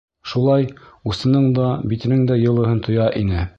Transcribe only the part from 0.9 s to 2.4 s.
усының да, битенең